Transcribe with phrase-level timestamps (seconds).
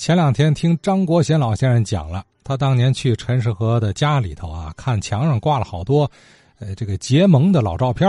[0.00, 6.10] 前两天听张国贤老先生讲了，他当年去陈世和的家里头啊，看墙上挂了好多，
[6.58, 8.08] 呃，这个结盟的老照片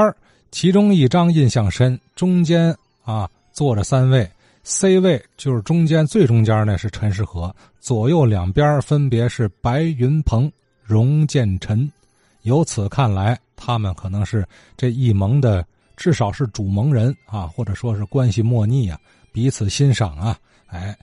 [0.52, 2.74] 其中一张印象深，中间
[3.04, 4.26] 啊坐着三位
[4.64, 10.50] ，C 位就是中间最中间呢是陈世和，左右两边分别是白云鹏、
[10.82, 11.92] 荣建臣。
[12.44, 14.48] 由此看来，他们可能是
[14.78, 15.66] 这一盟的，
[15.98, 18.98] 至少是主盟人啊，或者说是关系莫逆啊，
[19.34, 20.98] 彼此欣赏啊，哎。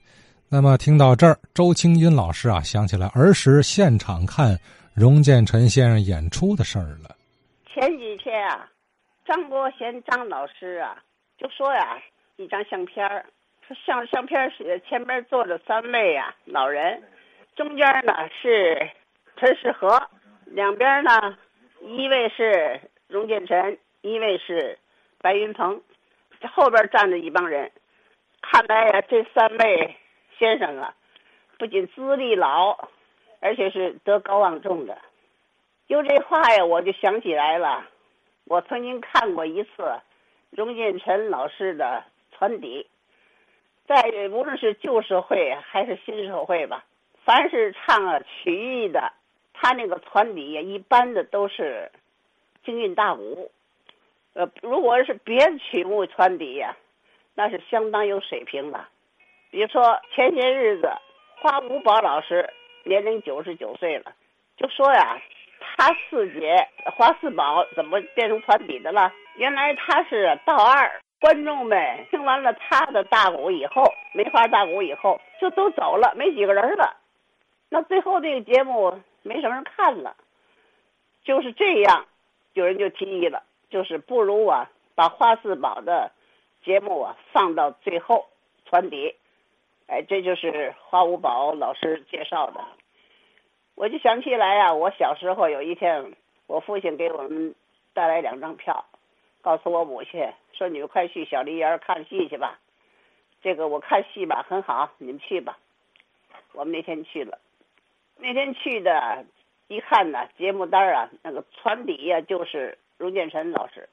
[0.51, 4.57] 那么听到这儿，周清音老师啊，想起来儿时现场看
[4.97, 7.15] 荣建臣先生演出的事儿了。
[7.67, 8.67] 前几天啊，
[9.27, 10.97] 张国贤张老师啊，
[11.37, 11.99] 就说呀，
[12.37, 13.27] 一张相片儿，
[13.67, 17.03] 说相相片是前边坐着三位啊老人，
[17.55, 18.91] 中间呢是
[19.37, 20.01] 陈世和，
[20.47, 21.37] 两边呢
[21.83, 24.79] 一位是荣建臣，一位是
[25.21, 25.79] 白云鹏，
[26.55, 27.71] 后边站着一帮人。
[28.41, 29.95] 看来呀，这三位。
[30.39, 30.95] 先生啊，
[31.59, 32.89] 不仅资历老，
[33.41, 34.99] 而且是德高望重的。
[35.89, 37.87] 就这话呀，我就想起来了，
[38.45, 40.01] 我曾经看过一次
[40.51, 42.87] 荣建臣老师的传底，
[43.87, 46.85] 在无论是旧社会还是新社会吧，
[47.25, 49.13] 凡是唱啊曲艺的，
[49.53, 51.91] 他那个传底呀，一般的都是
[52.65, 53.51] 京韵大鼓。
[54.35, 56.77] 呃，如果是别的曲目传底呀，
[57.35, 58.89] 那是相当有水平了。
[59.51, 60.91] 比如说前些日子，
[61.37, 62.49] 花五宝老师
[62.85, 64.13] 年龄九十九岁了，
[64.57, 65.21] 就说呀，
[65.77, 69.13] 他四姐花四宝怎么变成团底的了？
[69.37, 76.97] 原来他是道二，观众们听完了他的大鼓以后，梅花大鼓以后就都走了，没几个人了。
[77.71, 80.17] 那最后这个节目没什么人看了，
[81.25, 82.07] 就是这样，
[82.53, 86.11] 有人就提议了，就是不如啊，把花四宝的
[86.65, 88.27] 节目啊放到最后
[88.67, 89.15] 团底。
[89.89, 92.63] 哎，这就是花五宝老师介绍的，
[93.75, 96.13] 我就想起来呀，我小时候有一天，
[96.47, 97.55] 我父亲给我们
[97.95, 98.85] 带来两张票，
[99.41, 102.59] 告诉我母亲说：“你们快去小梨园看戏去吧。”
[103.41, 105.57] 这个我看戏吧很好，你们去吧。
[106.53, 107.39] 我们那天去了，
[108.19, 109.25] 那天去的，
[109.69, 113.89] 一看呢，节目单啊，那个船底呀就是荣建臣老师，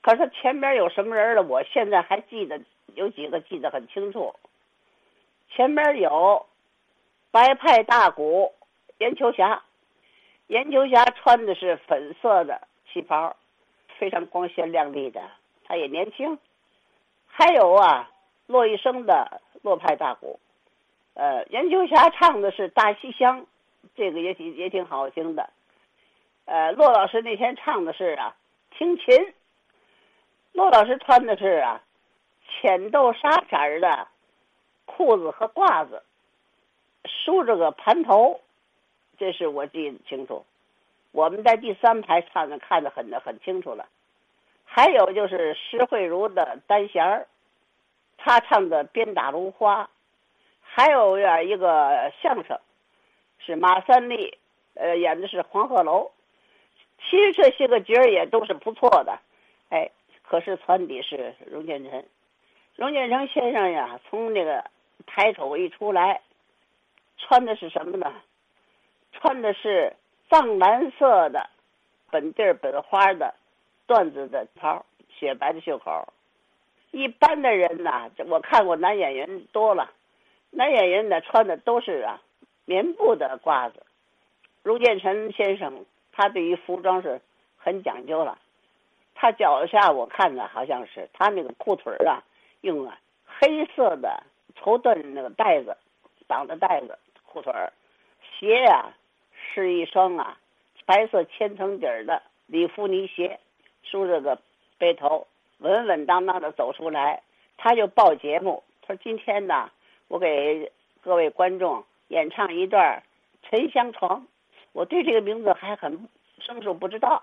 [0.00, 1.42] 可是他前边有什么人了？
[1.42, 2.60] 我现在还记得。
[2.94, 4.34] 有几个记得很清楚，
[5.50, 6.46] 前边有
[7.30, 8.52] 白派大鼓
[8.98, 9.62] 严秋霞，
[10.46, 12.60] 严秋霞穿的是粉色的
[12.92, 13.34] 旗袍，
[13.98, 15.20] 非常光鲜亮丽的，
[15.64, 16.38] 她也年轻。
[17.26, 18.10] 还有啊，
[18.46, 20.38] 骆一生的骆派大鼓，
[21.14, 23.46] 呃，严秋霞唱的是大西厢，
[23.96, 25.50] 这个也挺也挺好听的。
[26.44, 28.36] 呃，骆老师那天唱的是啊，
[28.70, 29.34] 听琴。
[30.52, 31.82] 骆老师穿的是啊。
[32.48, 34.08] 浅豆沙色儿的
[34.84, 36.02] 裤子和褂子，
[37.04, 38.40] 梳着个盘头，
[39.18, 40.44] 这是我记得清楚。
[41.12, 43.88] 我们在第三排看的，看的很的很清楚了。
[44.64, 47.26] 还有就是施慧茹的单弦儿，
[48.16, 49.84] 她唱的《鞭打芦花》，
[50.60, 52.58] 还有呀一个相声，
[53.38, 54.36] 是马三立，
[54.74, 56.10] 呃，演的是黄鹤楼。
[56.98, 59.18] 其实这些个角儿也都是不错的，
[59.68, 59.90] 哎，
[60.22, 62.04] 可是传底是荣建臣。
[62.76, 64.64] 荣建成先生呀，从那个
[65.06, 66.22] 台口一出来，
[67.18, 68.12] 穿的是什么呢？
[69.12, 69.94] 穿的是
[70.28, 71.48] 藏蓝色的
[72.10, 73.34] 本地本花的
[73.86, 76.12] 缎子的袍，雪白的袖口。
[76.90, 79.92] 一般的人呐，我看过男演员多了，
[80.50, 82.20] 男演员呢穿的都是啊
[82.64, 83.84] 棉布的褂子。
[84.64, 87.20] 荣建成先生他对于服装是
[87.56, 88.38] 很讲究了，
[89.14, 92.24] 他脚下我看着好像是他那个裤腿啊。
[92.64, 94.22] 用啊黑色的
[94.56, 95.76] 绸缎那个带子
[96.26, 97.70] 绑的带子裤腿儿，
[98.38, 98.94] 鞋呀
[99.34, 100.38] 是一双啊
[100.86, 103.38] 白色千层底儿的里夫尼鞋，
[103.82, 104.40] 梳着个
[104.78, 105.26] 背头，
[105.58, 107.22] 稳稳当当的走出来，
[107.58, 108.64] 他就报节目。
[108.80, 109.70] 他说：“今天呢，
[110.08, 113.02] 我给各位观众演唱一段
[113.50, 114.22] 《沉香床》。”
[114.72, 116.08] 我对这个名字还很
[116.38, 117.22] 生疏，不知道，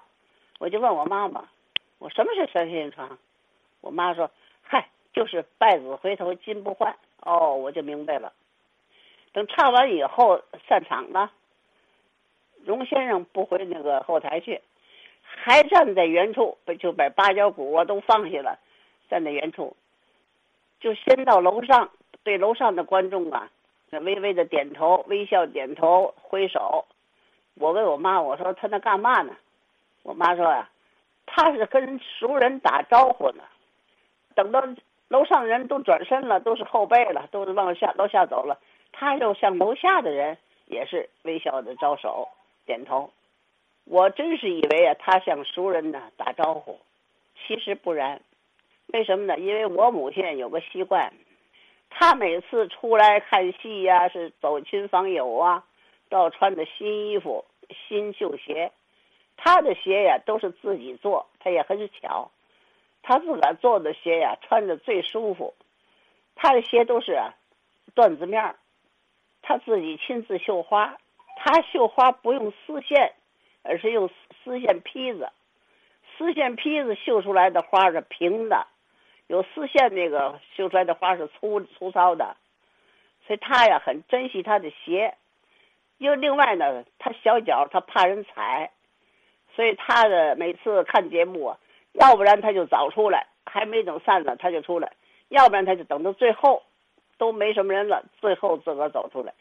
[0.60, 1.50] 我就问我妈妈
[1.98, 3.10] ：“我什么是《沉香床》？”
[3.82, 4.30] 我妈说：“。”
[5.14, 8.32] 就是败子回头金不换哦，我就明白了。
[9.34, 11.32] 等唱完以后散场了，
[12.66, 14.62] 荣先生不回那个后台去，
[15.22, 18.60] 还站在原处，就把芭蕉鼓啊都放下了，
[19.10, 19.76] 站在原处，
[20.80, 21.92] 就先到楼上，
[22.24, 23.52] 对楼上的观众啊，
[23.90, 26.86] 那微微的点头，微笑点头，挥手。
[27.56, 29.36] 我问我妈，我说他那干嘛呢？
[30.04, 30.70] 我妈说呀，
[31.26, 33.44] 他是跟熟人打招呼呢。
[34.36, 34.62] 等到。
[35.12, 38.58] 楼上人都转身了，都是后背了，都是往下楼下走了。
[38.94, 40.38] 他又向楼下的人
[40.68, 42.30] 也是微笑的招手
[42.66, 43.12] 点头。
[43.84, 46.80] 我真是以为啊，他向熟人呢打招呼，
[47.36, 48.22] 其实不然。
[48.88, 49.38] 为什么呢？
[49.38, 51.12] 因为我母亲有个习惯，
[51.90, 55.66] 她每次出来看戏呀，是走亲访友啊，
[56.10, 58.72] 都要穿的新衣服、新旧鞋。
[59.36, 62.32] 她的鞋呀都是自己做，她也很巧，
[63.04, 65.54] 他自个儿做的鞋呀穿着最舒服。
[66.36, 67.20] 他的鞋都是
[67.96, 68.56] 缎子面儿，
[69.42, 70.98] 他自己亲自绣花。
[71.38, 73.14] 他绣花不用丝线，
[73.64, 74.10] 而是用
[74.44, 75.30] 丝线坯子。
[76.18, 78.68] 丝线坯子绣出来的花是平的。
[79.28, 82.36] 有丝线那个绣出来的花是粗粗糙的，
[83.26, 85.16] 所以他呀很珍惜他的鞋。
[85.98, 88.72] 又另外呢，他小脚他怕人踩，
[89.56, 91.60] 所以他的每次看节目啊，
[91.94, 94.88] 要不然他就早出来，还没等散了他就出来；
[95.30, 96.64] 要不然他就等到最后，
[97.18, 99.34] 都没什么人了，最后自个儿走出来。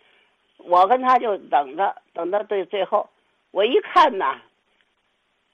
[0.58, 3.08] 我跟他就等着，等到最最后，
[3.50, 4.40] 我一看呐，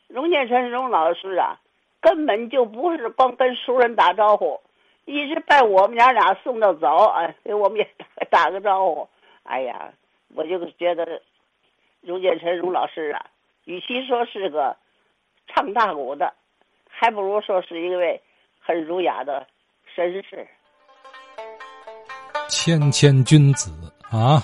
[0.08, 1.60] 荣建臣荣老师啊。
[1.98, 4.60] 根本就不是光跟熟人打招呼，
[5.06, 7.88] 一直把我们娘俩送到走，哎，给我们也
[8.30, 9.08] 打个招呼。
[9.42, 9.92] 哎呀，
[10.32, 11.20] 我就觉得
[12.02, 13.26] 荣建臣荣老师啊，
[13.64, 14.76] 与其说是个
[15.48, 16.32] 唱大鼓的，
[16.98, 18.18] 还不如说是一位
[18.58, 19.46] 很儒雅的
[19.94, 20.46] 绅士。
[22.48, 23.70] 谦谦君子
[24.10, 24.42] 啊，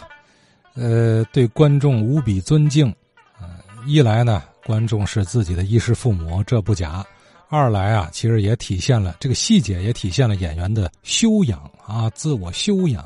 [0.77, 2.95] 呃，对观众无比尊敬。
[3.41, 3.49] 呃，
[3.87, 7.03] 一来呢，观众是自己的衣食父母，这不假。
[7.49, 13.03] 二来啊，其实也体现了这个细节，也体现了演员的修养啊，自我修养。